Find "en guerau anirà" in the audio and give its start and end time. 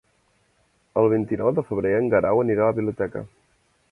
1.99-2.65